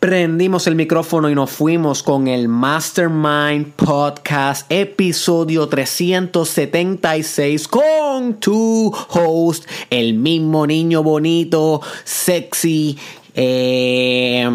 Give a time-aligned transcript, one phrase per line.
[0.00, 9.66] prendimos el micrófono y nos fuimos con el Mastermind Podcast, episodio 376, con tu host,
[9.90, 12.96] el mismo niño bonito, sexy,
[13.34, 14.48] eh,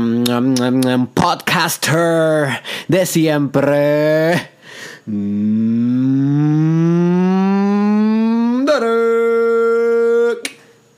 [1.14, 4.50] podcaster de siempre.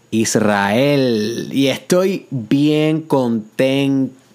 [0.09, 1.50] Israel.
[1.52, 4.26] Y estoy bien contento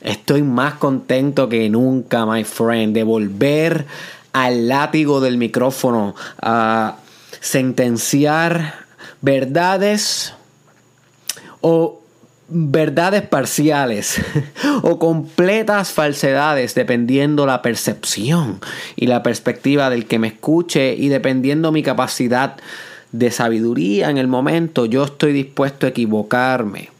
[0.00, 3.86] Estoy más contento que nunca, my friend, de volver
[4.32, 6.98] al látigo del micrófono a
[7.40, 8.74] sentenciar
[9.22, 10.34] verdades
[11.62, 12.02] o
[12.48, 14.20] verdades parciales
[14.82, 18.60] o completas falsedades dependiendo la percepción
[18.94, 22.56] y la perspectiva del que me escuche y dependiendo mi capacidad
[23.12, 26.90] de sabiduría en el momento yo estoy dispuesto a equivocarme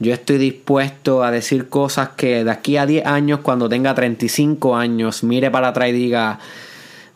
[0.00, 4.74] yo estoy dispuesto a decir cosas que de aquí a 10 años, cuando tenga 35
[4.74, 6.38] años, mire para atrás y diga,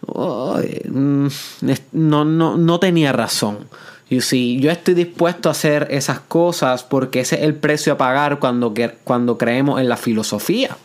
[0.06, 1.26] mm,
[1.92, 3.60] no, no, no tenía razón.
[4.10, 7.96] Y si yo estoy dispuesto a hacer esas cosas porque ese es el precio a
[7.96, 10.76] pagar cuando, cuando creemos en la filosofía.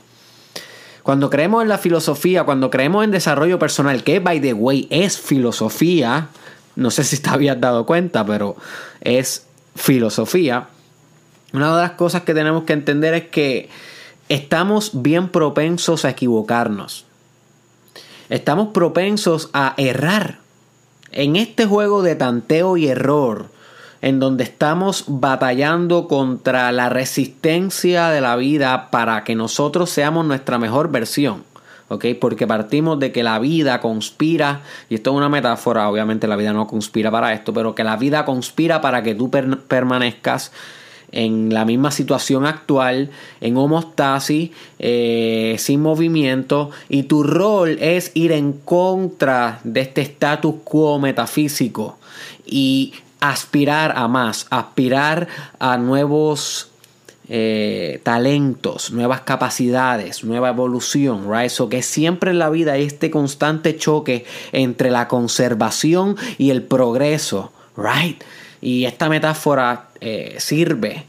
[1.04, 5.20] Cuando creemos en la filosofía, cuando creemos en desarrollo personal, que by the way es
[5.20, 6.30] filosofía,
[6.78, 8.56] no sé si te habías dado cuenta, pero
[9.02, 10.68] es filosofía
[11.54, 13.70] una de las cosas que tenemos que entender es que
[14.30, 17.06] estamos bien propensos a equivocarnos.
[18.30, 20.40] Estamos propensos a errar.
[21.12, 23.48] En este juego de tanteo y error,
[24.02, 30.60] en donde estamos batallando contra la resistencia de la vida para que nosotros seamos nuestra
[30.60, 31.44] mejor versión.
[31.90, 32.06] ¿ok?
[32.22, 36.54] Porque partimos de que la vida conspira, y esto es una metáfora, obviamente la vida
[36.54, 40.52] no conspira para esto, pero que la vida conspira para que tú permanezcas
[41.12, 43.10] en la misma situación actual,
[43.42, 50.56] en homostasis, eh, sin movimiento, y tu rol es ir en contra de este status
[50.64, 51.98] quo metafísico
[52.46, 55.28] y aspirar a más, aspirar
[55.60, 56.70] a nuevos
[57.32, 61.52] eh, talentos, nuevas capacidades, nueva evolución, right?
[61.52, 66.64] So que siempre en la vida hay este constante choque entre la conservación y el
[66.64, 68.24] progreso, right?
[68.62, 71.06] Y esta metáfora eh, sirve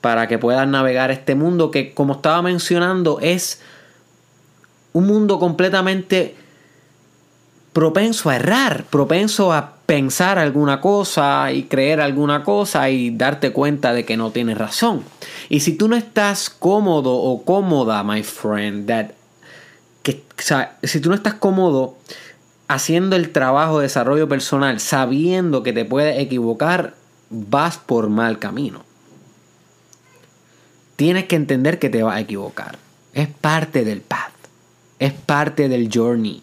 [0.00, 3.60] para que puedas navegar este mundo que, como estaba mencionando, es
[4.92, 6.36] un mundo completamente
[7.72, 13.92] propenso a errar, propenso a pensar alguna cosa y creer alguna cosa y darte cuenta
[13.92, 15.04] de que no tienes razón.
[15.48, 19.06] Y si tú no estás cómodo o cómoda, my friend, that,
[20.02, 20.24] que,
[20.82, 21.96] si tú no estás cómodo
[22.68, 26.94] haciendo el trabajo de desarrollo personal, sabiendo que te puedes equivocar,
[27.30, 28.84] vas por mal camino.
[30.96, 32.78] Tienes que entender que te vas a equivocar.
[33.14, 34.32] Es parte del path.
[34.98, 36.42] Es parte del journey.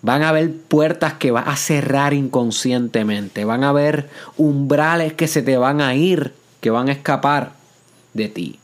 [0.00, 3.44] Van a haber puertas que vas a cerrar inconscientemente.
[3.44, 7.52] Van a haber umbrales que se te van a ir, que van a escapar
[8.12, 8.58] de ti.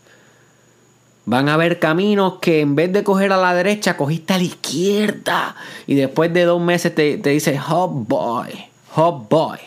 [1.31, 4.43] Van a haber caminos que en vez de coger a la derecha, cogiste a la
[4.43, 5.55] izquierda.
[5.87, 8.51] Y después de dos meses te, te dice, oh boy,
[8.97, 9.59] oh boy.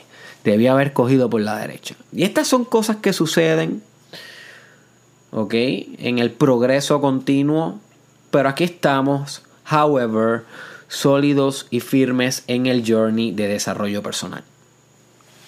[0.43, 1.95] Debía haber cogido por la derecha.
[2.11, 3.81] Y estas son cosas que suceden,
[5.31, 5.53] ¿ok?
[5.53, 7.79] En el progreso continuo.
[8.29, 9.41] Pero aquí estamos,
[9.71, 10.43] however,
[10.89, 14.43] sólidos y firmes en el journey de desarrollo personal.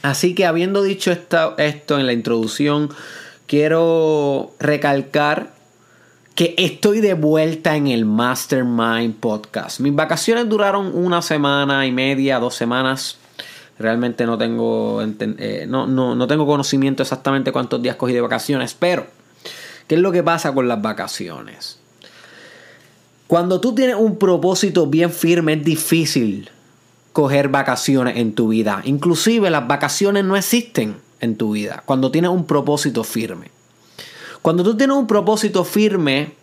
[0.02, 2.90] Así que habiendo dicho esto, esto en la introducción,
[3.48, 5.55] quiero recalcar
[6.36, 9.80] que estoy de vuelta en el Mastermind Podcast.
[9.80, 13.18] Mis vacaciones duraron una semana y media, dos semanas.
[13.80, 19.08] Realmente no tengo, eh, no, no, tengo conocimiento exactamente cuántos días cogí de vacaciones, pero
[19.88, 21.80] ¿qué es lo que pasa con las vacaciones?
[23.28, 26.50] Cuando tú tienes un propósito bien firme es difícil
[27.14, 28.82] coger vacaciones en tu vida.
[28.84, 33.55] Inclusive las vacaciones no existen en tu vida cuando tienes un propósito firme.
[34.46, 36.34] Cuando tú tienes un propósito firme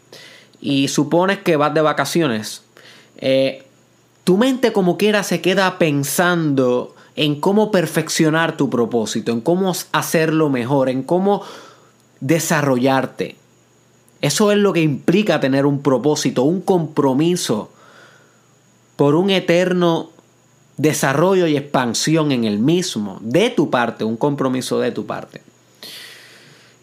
[0.61, 2.65] y supones que vas de vacaciones,
[3.19, 3.63] eh,
[4.25, 10.51] tu mente como quiera se queda pensando en cómo perfeccionar tu propósito, en cómo hacerlo
[10.51, 11.45] mejor, en cómo
[12.19, 13.37] desarrollarte.
[14.21, 17.71] Eso es lo que implica tener un propósito, un compromiso
[18.97, 20.11] por un eterno
[20.77, 25.41] desarrollo y expansión en el mismo, de tu parte, un compromiso de tu parte.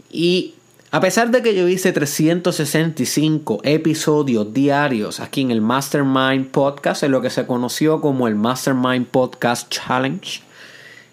[0.09, 0.53] Y
[0.91, 7.12] a pesar de que yo hice 365 episodios diarios aquí en el Mastermind Podcast, en
[7.12, 10.41] lo que se conoció como el Mastermind Podcast Challenge,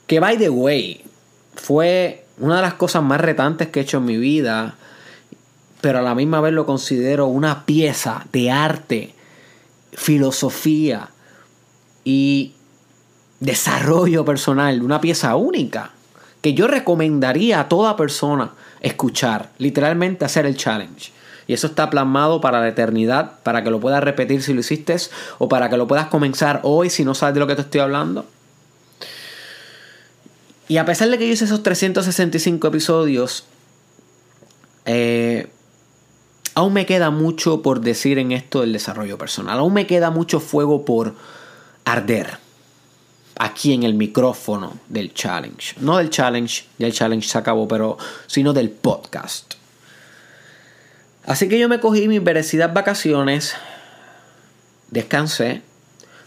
[0.07, 1.05] que by the way,
[1.55, 4.77] fue una de las cosas más retantes que he hecho en mi vida,
[5.83, 9.15] pero a la misma vez lo considero una pieza de arte,
[9.93, 11.11] filosofía
[12.03, 12.55] y
[13.41, 15.91] desarrollo personal, una pieza única
[16.41, 21.13] que yo recomendaría a toda persona escuchar, literalmente hacer el challenge.
[21.47, 24.97] Y eso está plasmado para la eternidad, para que lo puedas repetir si lo hiciste
[25.39, 27.81] o para que lo puedas comenzar hoy si no sabes de lo que te estoy
[27.81, 28.27] hablando.
[30.69, 33.45] Y a pesar de que yo hice esos 365 episodios,
[34.85, 35.49] eh,
[36.55, 39.61] aún me queda mucho por decir en esto del desarrollo personal.
[39.61, 41.15] Aún me queda mucho fuego por
[41.85, 42.46] arder
[43.39, 45.75] aquí en el micrófono del challenge.
[45.81, 49.55] No del challenge, ya el challenge se acabó, pero sino del podcast.
[51.25, 53.55] Así que yo me cogí mis merecidas vacaciones,
[54.91, 55.63] descansé,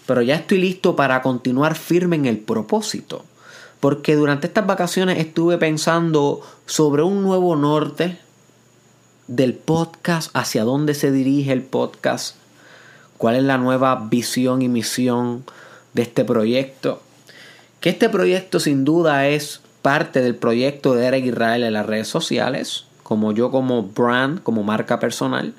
[0.06, 3.24] pero ya estoy listo para continuar firme en el propósito.
[3.80, 8.20] Porque durante estas vacaciones estuve pensando sobre un nuevo norte
[9.28, 12.36] del podcast, hacia dónde se dirige el podcast,
[13.18, 15.46] cuál es la nueva visión y misión
[16.00, 17.02] de este proyecto.
[17.82, 22.08] Que este proyecto sin duda es parte del proyecto de Eric Israel en las redes
[22.08, 25.54] sociales, como yo como brand, como marca personal.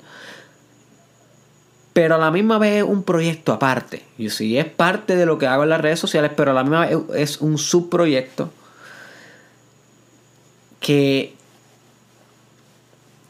[1.93, 4.03] Pero a la misma vez es un proyecto aparte.
[4.17, 6.63] Y sí, es parte de lo que hago en las redes sociales, pero a la
[6.63, 8.49] misma vez es un subproyecto
[10.79, 11.35] que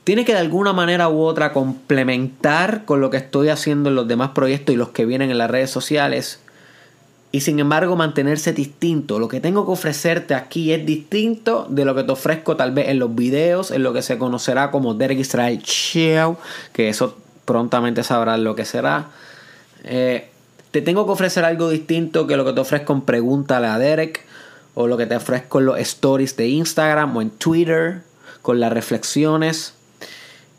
[0.05, 4.07] tiene que de alguna manera u otra complementar con lo que estoy haciendo en los
[4.07, 6.39] demás proyectos y los que vienen en las redes sociales
[7.31, 9.19] y sin embargo mantenerse distinto.
[9.19, 12.89] Lo que tengo que ofrecerte aquí es distinto de lo que te ofrezco tal vez
[12.89, 16.37] en los videos, en lo que se conocerá como Derek Israel Show,
[16.73, 19.07] que eso prontamente sabrás lo que será.
[19.83, 20.29] Eh,
[20.71, 24.25] te tengo que ofrecer algo distinto que lo que te ofrezco en Pregúntale a Derek
[24.73, 28.01] o lo que te ofrezco en los stories de Instagram o en Twitter
[28.41, 29.73] con las reflexiones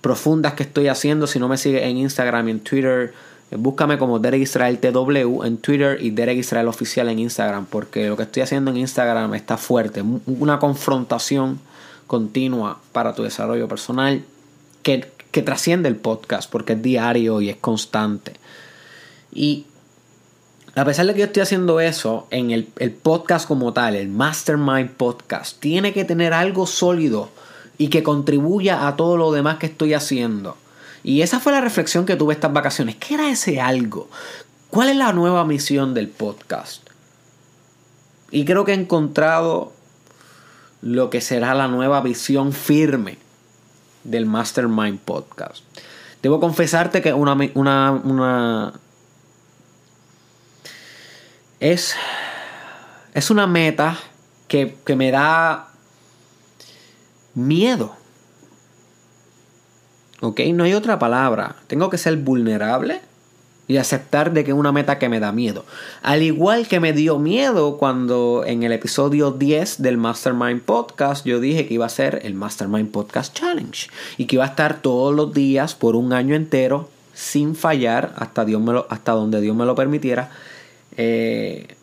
[0.00, 1.26] profundas que estoy haciendo.
[1.26, 3.14] Si no me sigues en Instagram y en Twitter,
[3.56, 8.16] Búscame como Derek Israel TW en Twitter y Derek Israel Oficial en Instagram, porque lo
[8.16, 10.02] que estoy haciendo en Instagram está fuerte.
[10.26, 11.60] Una confrontación
[12.06, 14.24] continua para tu desarrollo personal
[14.82, 18.34] que, que trasciende el podcast, porque es diario y es constante.
[19.32, 19.66] Y
[20.74, 24.08] a pesar de que yo estoy haciendo eso, en el, el podcast como tal, el
[24.08, 27.28] Mastermind Podcast, tiene que tener algo sólido
[27.76, 30.56] y que contribuya a todo lo demás que estoy haciendo.
[31.04, 32.96] Y esa fue la reflexión que tuve estas vacaciones.
[32.96, 34.08] ¿Qué era ese algo?
[34.70, 36.88] ¿Cuál es la nueva misión del podcast?
[38.30, 39.72] Y creo que he encontrado
[40.80, 43.18] lo que será la nueva visión firme
[44.04, 45.62] del Mastermind Podcast.
[46.22, 48.72] Debo confesarte que una, una, una
[51.60, 51.94] es,
[53.14, 53.98] es una meta
[54.48, 55.68] que, que me da
[57.34, 57.96] miedo.
[60.22, 60.40] ¿Ok?
[60.54, 61.56] No hay otra palabra.
[61.66, 63.00] Tengo que ser vulnerable
[63.66, 65.64] y aceptar de que es una meta que me da miedo.
[66.00, 71.40] Al igual que me dio miedo cuando en el episodio 10 del Mastermind Podcast yo
[71.40, 75.12] dije que iba a ser el Mastermind Podcast Challenge y que iba a estar todos
[75.12, 79.74] los días por un año entero sin fallar hasta, Dios hasta donde Dios me lo
[79.74, 80.30] permitiera.
[80.96, 81.74] Eh,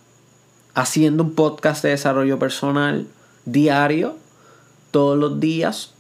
[0.75, 3.06] haciendo un podcast de desarrollo personal
[3.44, 4.15] diario,
[4.91, 5.94] todos los días,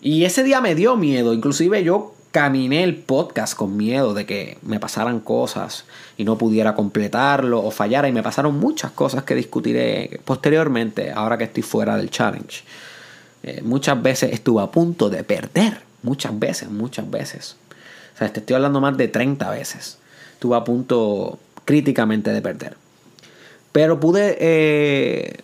[0.00, 4.58] y ese día me dio miedo, inclusive yo caminé el podcast con miedo de que
[4.62, 5.84] me pasaran cosas
[6.16, 11.36] y no pudiera completarlo o fallara y me pasaron muchas cosas que discutiré posteriormente ahora
[11.36, 12.62] que estoy fuera del challenge.
[13.42, 17.56] Eh, muchas veces estuve a punto de perder, muchas veces, muchas veces.
[18.14, 19.98] O sea, te estoy hablando más de 30 veces.
[20.34, 22.76] Estuve a punto críticamente de perder.
[23.72, 25.40] Pero pude eh,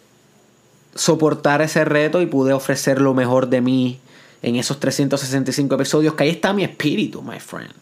[0.95, 4.01] soportar ese reto y pude ofrecer lo mejor de mí
[4.47, 7.75] en esos 365 episodios, que ahí está mi espíritu, my friend.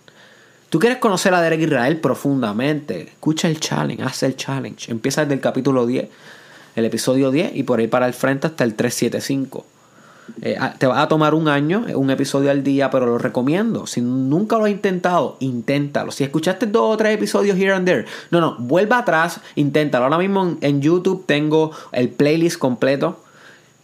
[0.71, 4.91] Tú quieres conocer a Derek Israel profundamente, escucha el challenge, haz el challenge.
[4.91, 6.09] Empieza desde el capítulo 10,
[6.77, 9.67] el episodio 10 y por ahí para el frente hasta el 375.
[10.41, 13.87] Eh, te va a tomar un año, un episodio al día, pero lo recomiendo.
[13.87, 16.13] Si nunca lo has intentado, inténtalo.
[16.13, 20.05] Si escuchaste dos o tres episodios here and there, no, no, vuelva atrás, inténtalo.
[20.07, 23.19] Ahora mismo en YouTube tengo el playlist completo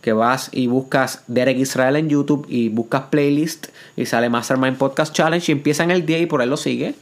[0.00, 5.14] que vas y buscas Derek Israel en YouTube y buscas playlist y sale Mastermind Podcast
[5.14, 6.95] Challenge y empieza en el día y por ahí lo sigue.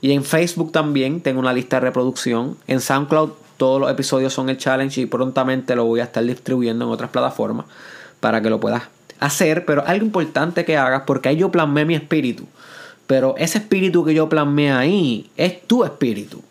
[0.00, 2.56] Y en Facebook también tengo una lista de reproducción.
[2.66, 6.84] En SoundCloud todos los episodios son el challenge y prontamente lo voy a estar distribuyendo
[6.84, 7.66] en otras plataformas
[8.20, 8.84] para que lo puedas
[9.18, 9.64] hacer.
[9.64, 12.46] Pero algo importante que hagas porque ahí yo plasmé mi espíritu.
[13.06, 16.42] Pero ese espíritu que yo plasmé ahí es tu espíritu.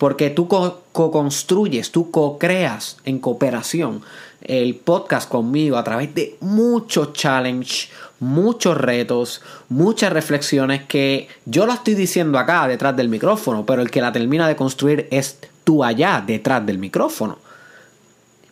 [0.00, 4.00] Porque tú co-construyes, tú co-creas en cooperación
[4.40, 7.90] el podcast conmigo a través de muchos challenges
[8.20, 13.90] muchos retos, muchas reflexiones que yo la estoy diciendo acá detrás del micrófono, pero el
[13.90, 17.38] que la termina de construir es tú allá detrás del micrófono.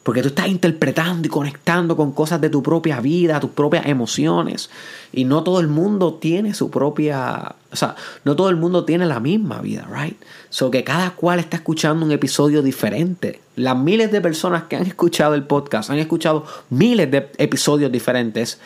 [0.09, 4.71] Porque tú estás interpretando y conectando con cosas de tu propia vida, tus propias emociones.
[5.13, 7.57] Y no todo el mundo tiene su propia.
[7.71, 10.17] O sea, no todo el mundo tiene la misma vida, ¿right?
[10.49, 13.43] So que cada cual está escuchando un episodio diferente.
[13.55, 18.61] Las miles de personas que han escuchado el podcast han escuchado miles de episodios diferentes,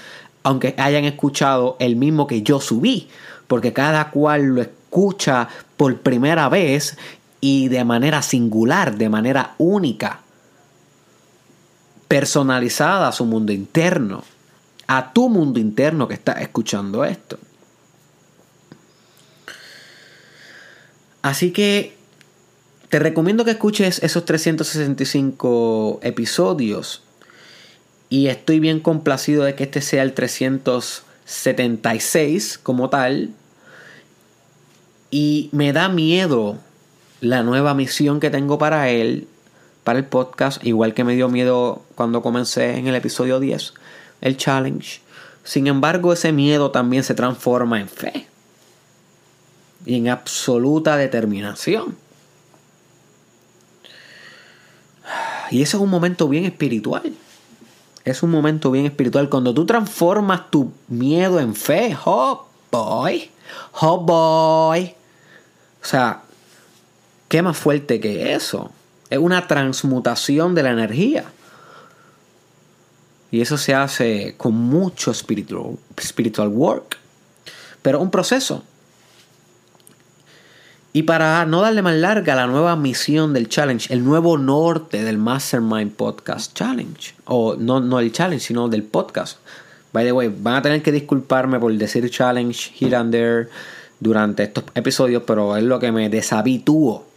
[0.45, 3.09] aunque hayan escuchado el mismo que yo subí.
[3.49, 6.97] Porque cada cual lo escucha por primera vez
[7.41, 10.21] y de manera singular, de manera única
[12.13, 14.23] personalizada a su mundo interno,
[14.87, 17.39] a tu mundo interno que está escuchando esto.
[21.23, 21.97] Así que
[22.91, 27.03] te recomiendo que escuches esos 365 episodios
[28.11, 33.31] y estoy bien complacido de que este sea el 376 como tal.
[35.11, 36.59] Y me da miedo
[37.23, 39.29] la nueva misión que tengo para él
[39.85, 43.75] para el podcast, igual que me dio miedo cuando comencé en el episodio 10,
[44.21, 45.01] el challenge.
[45.45, 48.27] Sin embargo, ese miedo también se transforma en fe
[49.85, 51.97] y en absoluta determinación.
[55.51, 57.13] Y eso es un momento bien espiritual.
[58.05, 59.29] Es un momento bien espiritual.
[59.29, 63.31] Cuando tú transformas tu miedo en fe, oh boy,
[63.81, 64.95] oh boy.
[65.83, 66.23] O sea,
[67.29, 68.71] ¿qué más fuerte que eso?
[69.13, 71.27] Es una transmutación de la energía.
[73.31, 76.97] Y eso se hace con mucho spiritual, work.
[77.83, 78.65] Pero un proceso.
[80.95, 85.19] Y para no darle más larga la nueva misión del challenge, el nuevo norte del
[85.19, 87.15] Mastermind Podcast Challenge.
[87.27, 89.37] O no, no el challenge, sino del podcast.
[89.93, 93.51] By the way, van a tener que disculparme por decir challenge here and there
[94.01, 97.12] durante estos episodios, pero es lo que me deshabitúo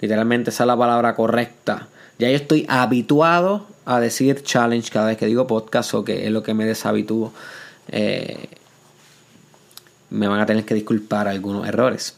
[0.00, 1.88] Literalmente esa es la palabra correcta.
[2.18, 6.32] Ya yo estoy habituado a decir challenge cada vez que digo podcast o que es
[6.32, 7.32] lo que me deshabitúo.
[7.88, 8.48] Eh,
[10.10, 12.16] me van a tener que disculpar algunos errores.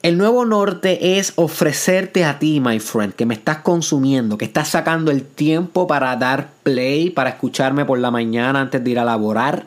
[0.00, 4.68] El nuevo norte es ofrecerte a ti, my friend, que me estás consumiendo, que estás
[4.68, 9.04] sacando el tiempo para dar play, para escucharme por la mañana antes de ir a
[9.04, 9.66] laborar,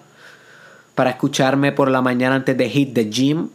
[0.95, 3.49] para escucharme por la mañana antes de hit the gym,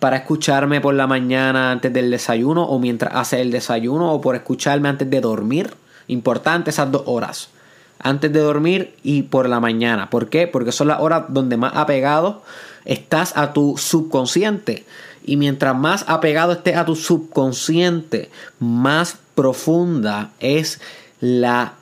[0.00, 4.34] para escucharme por la mañana antes del desayuno o mientras hace el desayuno o por
[4.34, 5.74] escucharme antes de dormir.
[6.08, 7.50] Importante esas dos horas.
[8.02, 10.08] Antes de dormir y por la mañana.
[10.08, 10.48] ¿Por qué?
[10.48, 12.42] Porque son las horas donde más apegado
[12.86, 14.86] estás a tu subconsciente.
[15.22, 20.80] Y mientras más apegado estés a tu subconsciente, más profunda es
[21.20, 21.74] la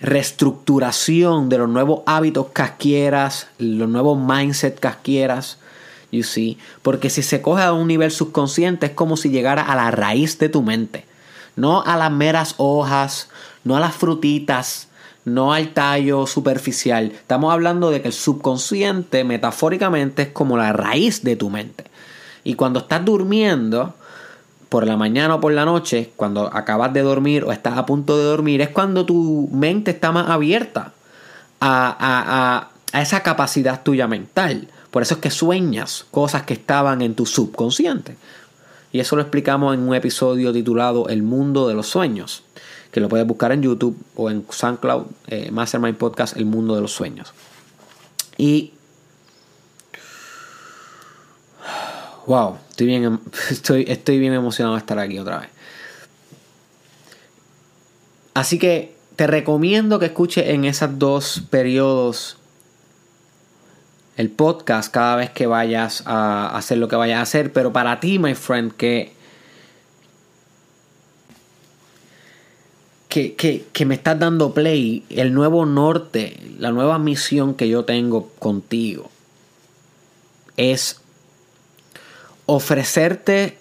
[0.00, 4.86] reestructuración de los nuevos hábitos que adquieras, los nuevos mindset que
[6.14, 6.58] You see?
[6.82, 10.38] Porque si se coge a un nivel subconsciente es como si llegara a la raíz
[10.38, 11.06] de tu mente.
[11.56, 13.28] No a las meras hojas,
[13.64, 14.88] no a las frutitas,
[15.24, 17.12] no al tallo superficial.
[17.12, 21.84] Estamos hablando de que el subconsciente, metafóricamente, es como la raíz de tu mente.
[22.42, 23.94] Y cuando estás durmiendo,
[24.68, 28.18] por la mañana o por la noche, cuando acabas de dormir o estás a punto
[28.18, 30.92] de dormir, es cuando tu mente está más abierta
[31.60, 34.68] a, a esa capacidad tuya mental.
[34.94, 38.16] Por eso es que sueñas cosas que estaban en tu subconsciente.
[38.92, 42.44] Y eso lo explicamos en un episodio titulado El mundo de los sueños,
[42.92, 46.80] que lo puedes buscar en YouTube o en SoundCloud, eh, Mastermind Podcast, El mundo de
[46.80, 47.34] los sueños.
[48.38, 48.72] Y...
[52.28, 53.18] Wow, estoy bien, em,
[53.50, 55.48] estoy, estoy bien emocionado de estar aquí otra vez.
[58.34, 62.36] Así que te recomiendo que escuches en esos dos periodos
[64.16, 67.52] el podcast cada vez que vayas a hacer lo que vayas a hacer.
[67.52, 69.12] Pero para ti, my friend, que,
[73.08, 78.28] que, que, me estás dando play, el nuevo norte, la nueva misión que yo tengo
[78.38, 79.10] contigo
[80.56, 81.00] es
[82.46, 83.58] ofrecerte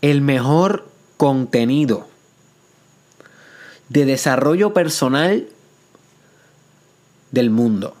[0.00, 2.08] el mejor contenido
[3.88, 5.48] de desarrollo personal
[7.30, 7.94] del mundo.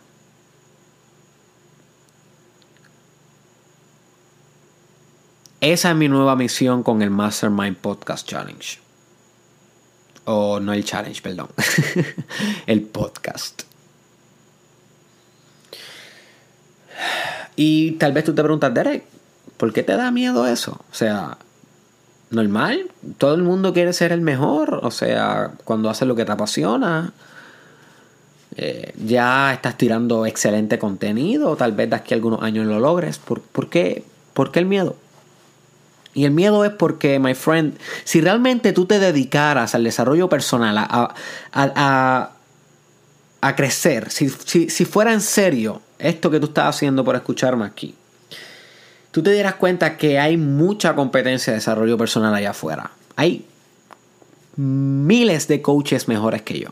[5.60, 8.78] Esa es mi nueva misión con el Mastermind Podcast Challenge.
[10.26, 11.48] O no el challenge, perdón.
[12.66, 13.62] el podcast.
[17.56, 19.04] Y tal vez tú te preguntas, Derek,
[19.56, 20.84] ¿por qué te da miedo eso?
[20.90, 21.38] O sea,
[22.30, 22.90] normal.
[23.18, 24.80] Todo el mundo quiere ser el mejor.
[24.82, 27.12] O sea, cuando haces lo que te apasiona,
[28.58, 31.56] eh, ya estás tirando excelente contenido.
[31.56, 33.18] Tal vez de aquí a algunos años lo logres.
[33.18, 34.02] ¿Por, qué?
[34.32, 34.96] ¿Por qué el miedo?
[36.14, 40.78] Y el miedo es porque, my friend, si realmente tú te dedicaras al desarrollo personal,
[40.78, 41.14] a,
[41.52, 42.30] a,
[43.42, 47.66] a, crecer, si, si, si fuera en serio esto que tú estás haciendo por escucharme
[47.66, 47.94] aquí,
[49.10, 52.90] tú te dieras cuenta que hay mucha competencia de desarrollo personal allá afuera.
[53.16, 53.44] Hay
[54.56, 56.70] miles de coaches mejores que yo.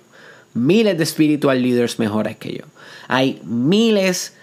[0.54, 2.64] Miles de spiritual leaders mejores que yo.
[3.08, 4.34] Hay miles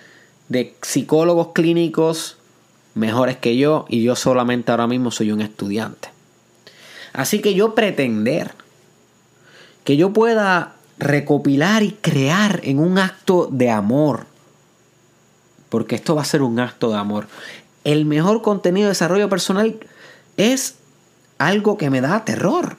[0.50, 2.38] de psicólogos clínicos
[2.94, 6.10] mejores que yo y yo solamente ahora mismo soy un estudiante.
[7.13, 8.51] Así que yo pretender
[9.84, 14.27] que yo pueda recopilar y crear en un acto de amor,
[15.70, 17.27] porque esto va a ser un acto de amor,
[17.84, 19.80] el mejor contenido de desarrollo personal
[20.38, 20.75] es
[21.39, 22.77] algo que me da terror.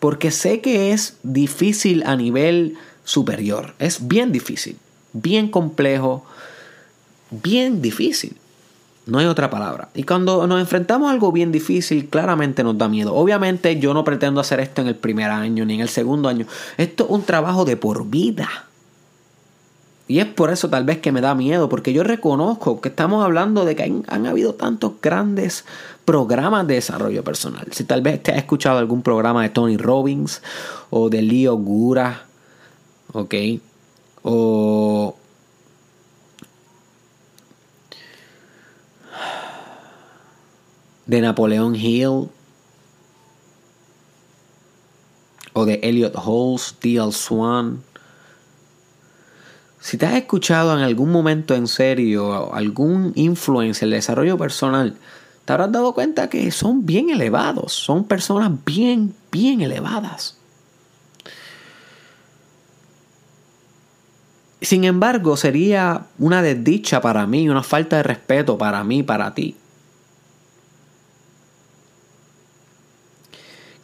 [0.00, 3.74] Porque sé que es difícil a nivel superior.
[3.78, 4.76] Es bien difícil.
[5.12, 6.24] Bien complejo.
[7.30, 8.36] Bien difícil.
[9.06, 9.88] No hay otra palabra.
[9.94, 13.14] Y cuando nos enfrentamos a algo bien difícil, claramente nos da miedo.
[13.14, 16.46] Obviamente yo no pretendo hacer esto en el primer año ni en el segundo año.
[16.76, 18.69] Esto es un trabajo de por vida.
[20.10, 23.24] Y es por eso tal vez que me da miedo, porque yo reconozco que estamos
[23.24, 25.64] hablando de que han, habido tantos grandes
[26.04, 27.68] programas de desarrollo personal.
[27.70, 30.42] Si tal vez te has escuchado algún programa de Tony Robbins
[30.90, 32.26] o de Leo Gura,
[33.12, 33.34] ¿ok?
[34.24, 35.14] O
[41.06, 42.30] de Napoleón Hill
[45.52, 47.12] o de Elliot Halls, D.L.
[47.12, 47.84] Swan
[49.80, 54.96] si te has escuchado en algún momento en serio algún influencer el desarrollo personal,
[55.46, 60.36] te habrás dado cuenta que son bien elevados, son personas bien, bien elevadas.
[64.60, 69.56] Sin embargo, sería una desdicha para mí, una falta de respeto para mí, para ti.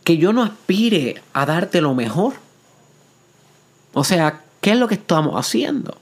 [0.05, 2.35] Que yo no aspire a darte lo mejor.
[3.95, 5.97] O sea, ¿Qué es lo que estamos haciendo?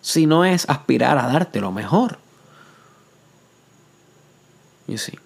[0.00, 2.18] Si no es aspirar a darte lo mejor.
[4.86, 5.18] Y sí.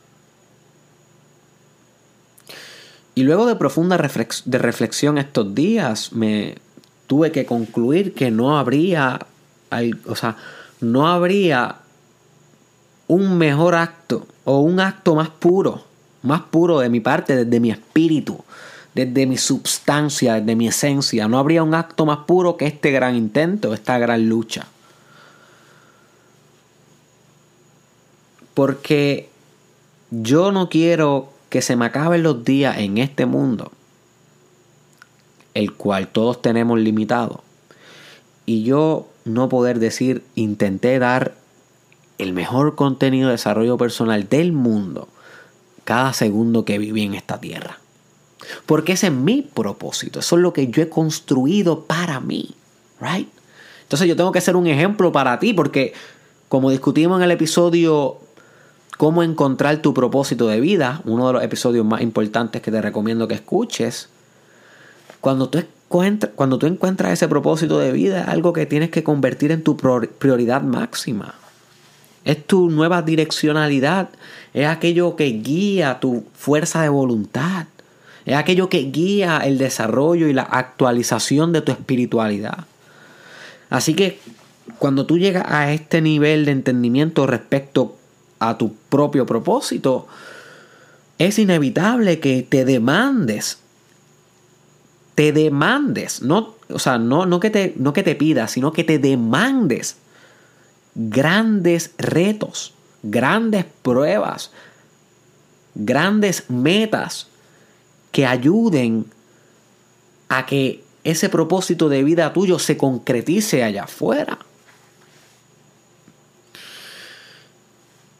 [3.14, 6.56] Y luego de profunda de reflexión estos días, me
[7.06, 9.18] tuve que concluir que no habría,
[10.06, 10.38] o sea,
[10.80, 11.80] no habría
[13.06, 15.84] un mejor acto o un acto más puro,
[16.22, 18.42] más puro de mi parte, desde mi espíritu,
[19.06, 21.28] desde mi substancia, desde mi esencia.
[21.28, 24.66] No habría un acto más puro que este gran intento, esta gran lucha.
[28.54, 29.28] Porque
[30.10, 33.70] yo no quiero que se me acaben los días en este mundo,
[35.54, 37.44] el cual todos tenemos limitado,
[38.46, 41.34] y yo no poder decir, intenté dar
[42.18, 45.06] el mejor contenido de desarrollo personal del mundo
[45.84, 47.78] cada segundo que viví en esta tierra.
[48.66, 50.20] Porque ese es mi propósito.
[50.20, 52.54] Eso es lo que yo he construido para mí.
[53.00, 53.28] Right?
[53.82, 55.94] Entonces yo tengo que ser un ejemplo para ti porque
[56.48, 58.18] como discutimos en el episodio
[58.98, 63.28] cómo encontrar tu propósito de vida, uno de los episodios más importantes que te recomiendo
[63.28, 64.08] que escuches,
[65.20, 65.62] cuando tú,
[66.34, 69.76] cuando tú encuentras ese propósito de vida es algo que tienes que convertir en tu
[69.76, 71.34] prioridad máxima.
[72.24, 74.10] Es tu nueva direccionalidad,
[74.52, 77.66] es aquello que guía tu fuerza de voluntad.
[78.28, 82.66] Es aquello que guía el desarrollo y la actualización de tu espiritualidad.
[83.70, 84.18] Así que
[84.78, 87.96] cuando tú llegas a este nivel de entendimiento respecto
[88.38, 90.08] a tu propio propósito,
[91.16, 93.60] es inevitable que te demandes,
[95.14, 98.84] te demandes, no, o sea, no, no, que te, no que te pidas, sino que
[98.84, 99.96] te demandes
[100.94, 104.50] grandes retos, grandes pruebas,
[105.74, 107.27] grandes metas
[108.12, 109.06] que ayuden
[110.28, 114.38] a que ese propósito de vida tuyo se concretice allá afuera.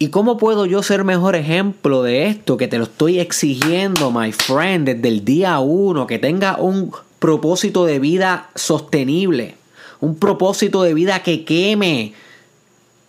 [0.00, 2.56] ¿Y cómo puedo yo ser mejor ejemplo de esto?
[2.56, 7.84] Que te lo estoy exigiendo, my friend, desde el día uno, que tenga un propósito
[7.84, 9.56] de vida sostenible,
[10.00, 12.14] un propósito de vida que queme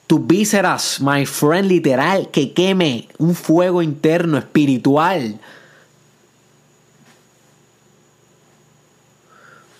[0.08, 5.40] tus vísceras, my friend, literal, que queme un fuego interno espiritual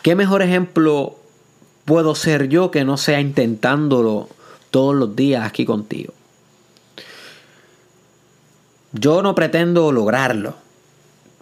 [0.02, 1.18] ¿Qué mejor ejemplo
[1.86, 4.30] puedo ser yo que no sea intentándolo
[4.72, 6.14] todos los días aquí contigo?
[8.94, 10.56] Yo no pretendo lograrlo.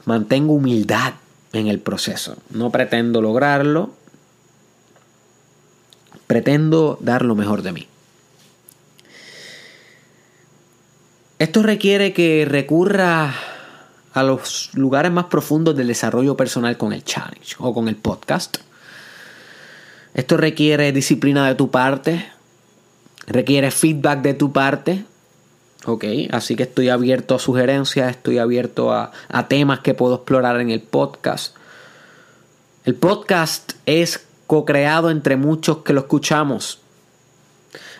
[0.06, 1.14] mantengo humildad
[1.54, 2.38] en el proceso.
[2.50, 3.92] No pretendo lograrlo.
[6.28, 7.88] Pretendo dar lo mejor de mí.
[11.40, 13.34] Esto requiere que recurra
[14.18, 18.58] a los lugares más profundos del desarrollo personal con el challenge o con el podcast.
[20.14, 22.28] Esto requiere disciplina de tu parte,
[23.28, 25.06] requiere feedback de tu parte.
[25.86, 30.60] Ok, así que estoy abierto a sugerencias, estoy abierto a, a temas que puedo explorar
[30.60, 31.56] en el podcast.
[32.84, 36.80] El podcast es co-creado entre muchos que lo escuchamos.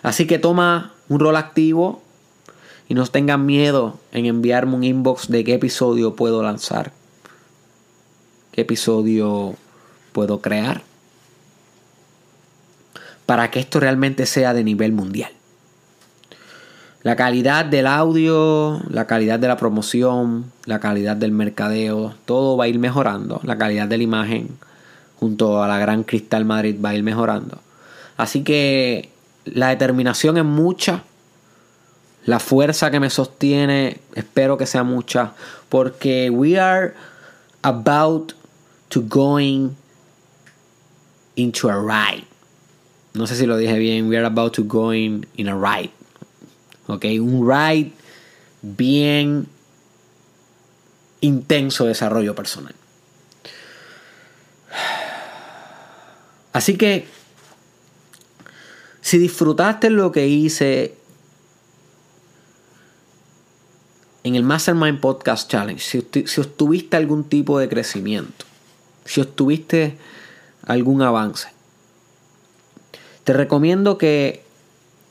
[0.02, 2.02] Así que toma un rol activo
[2.88, 6.92] y no tengan miedo en enviarme un inbox de qué episodio puedo lanzar,
[8.52, 9.54] qué episodio
[10.12, 10.82] puedo crear,
[13.26, 15.30] para que esto realmente sea de nivel mundial.
[17.02, 22.64] La calidad del audio, la calidad de la promoción, la calidad del mercadeo, todo va
[22.64, 23.40] a ir mejorando.
[23.44, 24.48] La calidad de la imagen
[25.20, 27.58] junto a la gran Cristal Madrid va a ir mejorando.
[28.16, 29.10] Así que
[29.44, 31.04] la determinación es mucha
[32.28, 35.32] la fuerza que me sostiene, espero que sea mucha,
[35.70, 36.92] porque we are
[37.62, 38.34] about
[38.90, 39.70] to going
[41.36, 42.26] into a ride.
[43.14, 45.90] No sé si lo dije bien, we are about to going in a ride.
[46.86, 47.92] Ok, un ride
[48.60, 49.46] bien
[51.22, 52.74] intenso desarrollo personal.
[56.52, 57.08] Así que,
[59.00, 60.97] si disfrutaste lo que hice
[64.24, 68.44] en el Mastermind Podcast Challenge, si, si obtuviste algún tipo de crecimiento,
[69.04, 69.96] si obtuviste
[70.66, 71.48] algún avance,
[73.24, 74.42] te recomiendo que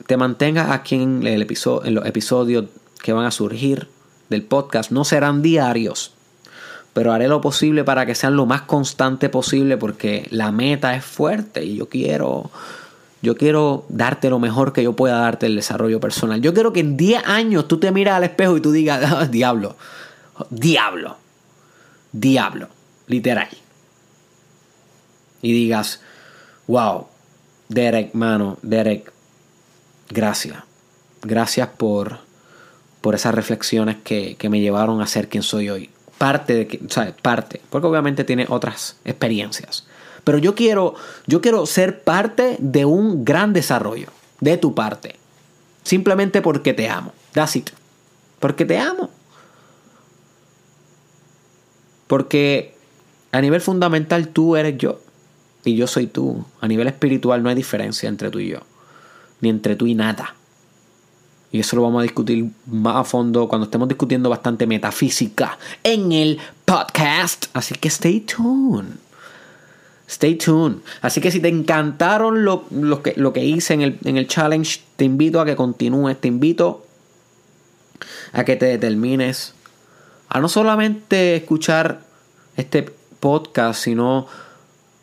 [0.07, 2.65] te mantengas aquí en, el episodio, en los episodios
[3.03, 3.87] que van a surgir
[4.29, 4.91] del podcast.
[4.91, 6.13] No serán diarios,
[6.93, 11.05] pero haré lo posible para que sean lo más constante posible porque la meta es
[11.05, 12.49] fuerte y yo quiero
[13.21, 16.41] yo quiero darte lo mejor que yo pueda darte el desarrollo personal.
[16.41, 19.25] Yo quiero que en 10 años tú te miras al espejo y tú digas, ah,
[19.25, 19.75] diablo,
[20.49, 21.17] diablo,
[22.11, 22.69] diablo,
[23.07, 23.49] literal.
[25.41, 26.01] Y digas,
[26.67, 27.07] wow,
[27.69, 29.11] Derek, mano, Derek,
[30.09, 30.63] gracias.
[31.23, 32.19] Gracias por,
[33.01, 35.89] por esas reflexiones que, que me llevaron a ser quien soy hoy.
[36.17, 39.87] Parte de que, o sea, parte, porque obviamente tiene otras experiencias.
[40.27, 40.93] Pero yo quiero,
[41.25, 44.09] yo quiero ser parte de un gran desarrollo
[44.41, 45.15] de tu parte.
[45.83, 47.13] Simplemente porque te amo.
[47.31, 47.69] That's it.
[48.37, 49.09] Porque te amo.
[52.07, 52.75] Porque
[53.31, 54.99] a nivel fundamental tú eres yo
[55.63, 56.43] y yo soy tú.
[56.59, 58.59] A nivel espiritual no hay diferencia entre tú y yo.
[59.39, 60.35] Ni entre tú y nada.
[61.53, 66.11] Y eso lo vamos a discutir más a fondo cuando estemos discutiendo bastante metafísica en
[66.11, 67.45] el podcast.
[67.53, 69.06] Así que stay tuned.
[70.07, 70.77] Stay tuned.
[71.01, 72.63] Así que si te encantaron lo,
[73.03, 76.29] que, lo que, hice en el, en el, challenge, te invito a que continúes, te
[76.29, 76.85] invito
[78.31, 79.53] a que te determines
[80.29, 82.01] a no solamente escuchar
[82.55, 82.83] este
[83.19, 84.27] podcast, sino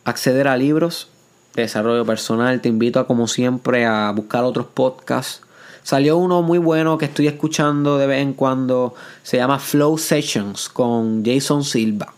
[0.05, 1.09] acceder a libros
[1.53, 2.61] de desarrollo personal.
[2.61, 5.41] Te invito a, como siempre, a buscar otros podcasts.
[5.83, 8.95] Salió uno muy bueno que estoy escuchando de vez en cuando.
[9.21, 12.11] Se llama Flow Sessions con Jason Silva.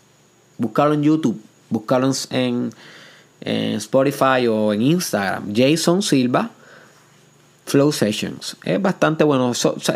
[0.57, 2.71] Búscalo en YouTube Búscalo en,
[3.41, 5.53] Spotify o en Instagram.
[5.55, 6.51] Jason Silva.
[7.65, 8.55] Flow Sessions.
[8.63, 9.51] Es bastante bueno.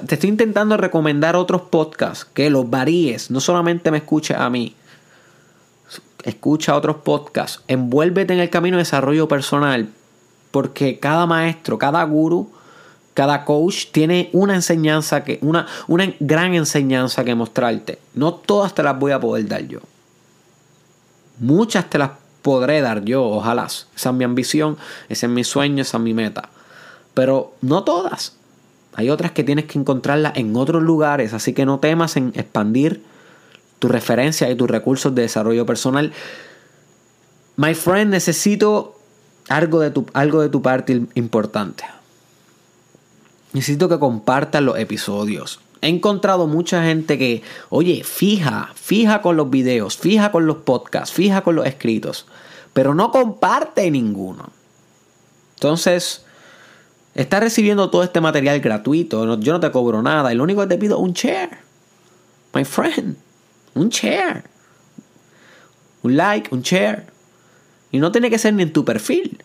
[0.05, 3.31] te estoy intentando recomendar otros podcasts que los varíes.
[3.31, 4.75] No solamente me escuches a mí.
[6.23, 7.63] Escucha otros podcasts.
[7.67, 9.89] Envuélvete en el camino de desarrollo personal.
[10.51, 12.51] Porque cada maestro, cada guru,
[13.13, 17.99] cada coach tiene una enseñanza que, una, una gran enseñanza que mostrarte.
[18.13, 19.79] No todas te las voy a poder dar yo.
[21.41, 22.11] Muchas te las
[22.43, 23.65] podré dar yo, ojalá.
[23.65, 24.77] Esa es mi ambición,
[25.09, 26.49] ese es mi sueño, esa es mi meta.
[27.15, 28.35] Pero no todas.
[28.93, 33.01] Hay otras que tienes que encontrarlas en otros lugares, así que no temas en expandir
[33.79, 36.13] tu referencia y tus recursos de desarrollo personal.
[37.55, 38.99] My friend, necesito
[39.49, 41.85] algo de tu, algo de tu parte importante.
[43.53, 45.59] Necesito que compartas los episodios.
[45.81, 51.13] He encontrado mucha gente que, oye, fija, fija con los videos, fija con los podcasts,
[51.13, 52.27] fija con los escritos,
[52.73, 54.51] pero no comparte ninguno.
[55.55, 56.23] Entonces,
[57.15, 60.67] estás recibiendo todo este material gratuito, yo no te cobro nada, y lo único que
[60.67, 61.57] te pido es un share.
[62.53, 63.17] My friend,
[63.73, 64.43] un share.
[66.03, 67.07] Un like, un share.
[67.91, 69.43] Y no tiene que ser ni en tu perfil.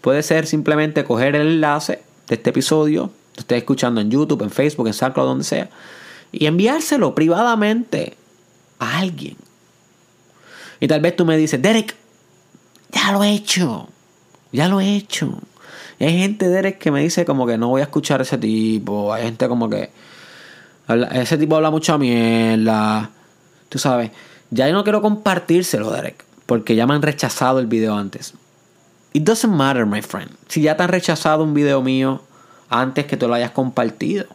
[0.00, 4.50] Puede ser simplemente coger el enlace de este episodio, te estés escuchando en YouTube, en
[4.50, 5.68] Facebook, en SoundCloud, donde sea,
[6.32, 8.16] y enviárselo privadamente
[8.78, 9.36] a alguien.
[10.80, 11.94] Y tal vez tú me dices, Derek,
[12.92, 13.88] ya lo he hecho.
[14.52, 15.38] Ya lo he hecho.
[15.98, 18.38] Y hay gente, Derek, que me dice como que no voy a escuchar a ese
[18.38, 19.12] tipo.
[19.12, 19.90] Hay gente como que...
[21.12, 23.10] Ese tipo habla mucha mierda.
[23.68, 24.10] Tú sabes.
[24.50, 26.24] Ya yo no quiero compartírselo, Derek.
[26.46, 28.34] Porque ya me han rechazado el video antes.
[29.12, 30.30] It doesn't matter, my friend.
[30.48, 32.22] Si ya te han rechazado un video mío
[32.68, 34.26] antes que tú lo hayas compartido.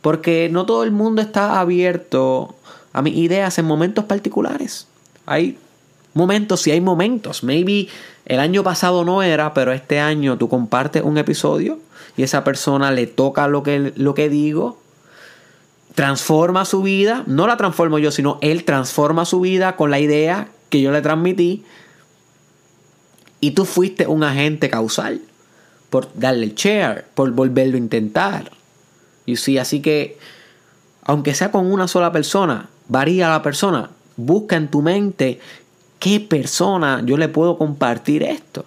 [0.00, 2.54] Porque no todo el mundo está abierto
[2.92, 4.86] a mis ideas en momentos particulares.
[5.26, 5.58] Hay
[6.12, 7.42] momentos y hay momentos.
[7.42, 7.88] Maybe
[8.26, 11.78] el año pasado no era, pero este año tú compartes un episodio
[12.16, 14.78] y esa persona le toca lo que, lo que digo,
[15.94, 20.48] transforma su vida, no la transformo yo, sino él transforma su vida con la idea
[20.68, 21.64] que yo le transmití
[23.40, 25.20] y tú fuiste un agente causal
[25.94, 28.50] por darle el share, por volverlo a intentar.
[29.26, 30.18] Y sí, así que
[31.04, 33.90] aunque sea con una sola persona, varía la persona.
[34.16, 35.38] Busca en tu mente
[36.00, 38.64] qué persona yo le puedo compartir esto.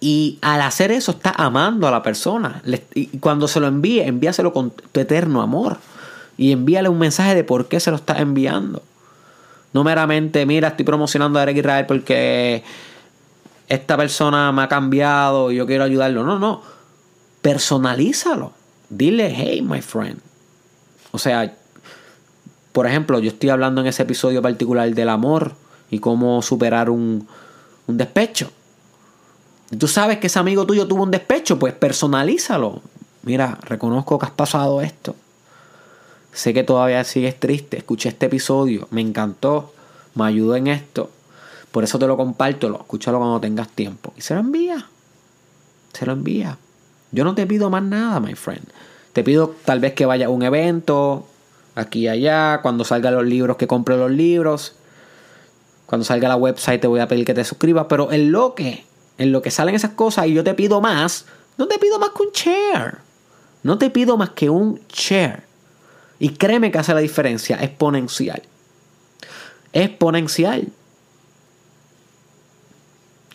[0.00, 2.62] Y al hacer eso está amando a la persona.
[2.94, 5.76] Y cuando se lo envíe, envíaselo con tu eterno amor.
[6.38, 8.82] Y envíale un mensaje de por qué se lo está enviando.
[9.74, 12.64] No meramente, mira, estoy promocionando a Eric Israel porque
[13.68, 16.24] esta persona me ha cambiado y yo quiero ayudarlo.
[16.24, 16.62] No, no.
[17.42, 18.52] Personalízalo.
[18.88, 20.20] Dile, hey, my friend.
[21.12, 21.54] O sea,
[22.72, 25.54] por ejemplo, yo estoy hablando en ese episodio particular del amor
[25.90, 27.26] y cómo superar un,
[27.86, 28.50] un despecho.
[29.78, 32.82] Tú sabes que ese amigo tuyo tuvo un despecho, pues personalízalo.
[33.22, 35.16] Mira, reconozco que has pasado esto.
[36.32, 37.78] Sé que todavía sigues triste.
[37.78, 39.72] Escuché este episodio, me encantó,
[40.14, 41.10] me ayudó en esto.
[41.74, 44.12] Por eso te lo comparto, lo, escúchalo cuando tengas tiempo.
[44.16, 44.86] Y se lo envía.
[45.92, 46.56] Se lo envía.
[47.10, 48.62] Yo no te pido más nada, my friend.
[49.12, 51.26] Te pido tal vez que vaya a un evento,
[51.74, 54.76] aquí y allá, cuando salgan los libros, que compre los libros.
[55.86, 58.86] Cuando salga la website te voy a pedir que te suscribas, pero en lo que,
[59.18, 61.26] en lo que salen esas cosas y yo te pido más,
[61.58, 62.98] no te pido más que un share.
[63.64, 65.42] No te pido más que un share.
[66.20, 68.44] Y créeme que hace la diferencia exponencial.
[69.72, 70.68] Exponencial.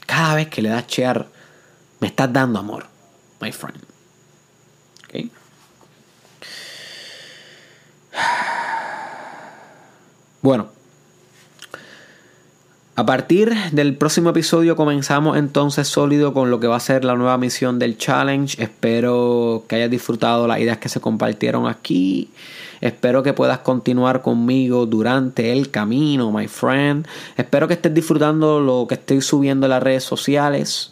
[0.09, 1.27] Cada vez que le das share,
[1.99, 2.87] me estás dando amor,
[3.39, 3.79] my friend.
[5.05, 5.31] ¿Okay?
[10.41, 10.71] Bueno,
[12.99, 17.15] a partir del próximo episodio comenzamos entonces sólido con lo que va a ser la
[17.15, 18.61] nueva misión del challenge.
[18.61, 22.29] Espero que hayas disfrutado las ideas que se compartieron aquí.
[22.81, 27.07] Espero que puedas continuar conmigo durante el camino, my friend.
[27.37, 30.91] Espero que estés disfrutando lo que estoy subiendo en las redes sociales.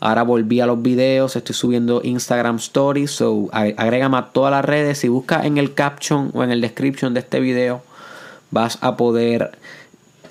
[0.00, 3.10] Ahora volví a los videos, estoy subiendo Instagram Stories.
[3.10, 5.04] So agrégame a todas las redes.
[5.04, 7.82] y busca en el caption o en el description de este video
[8.52, 9.58] vas a poder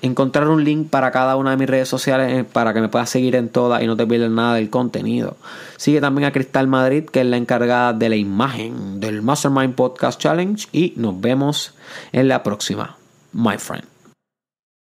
[0.02, 3.08] encontrar un link para cada una de mis redes sociales eh, para que me puedas
[3.08, 5.36] seguir en todas y no te pierdas nada del contenido.
[5.76, 10.20] Sigue también a Cristal Madrid, que es la encargada de la imagen del Mastermind Podcast
[10.20, 11.74] Challenge y nos vemos
[12.12, 12.96] en la próxima,
[13.32, 13.91] my friend.